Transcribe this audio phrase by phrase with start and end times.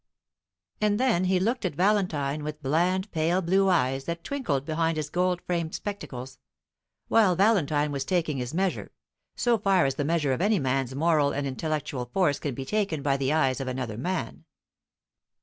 [0.81, 5.11] And then he looked at Valentine with bland pale blue eyes that twinkled behind his
[5.11, 6.39] gold framed spectacles;
[7.07, 8.93] while Valentine was taking his measure,
[9.35, 13.03] so far as the measure of any man's moral and intellectual force can be taken
[13.03, 14.45] by the eyes of another man.